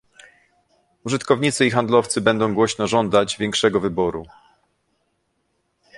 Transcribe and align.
Użytkownicy 1.05 1.65
i 1.65 1.71
handlowcy 1.71 2.21
będą 2.21 2.53
głośno 2.53 2.87
żądać 2.87 3.37
większego 3.37 3.79
wyboru 3.79 4.25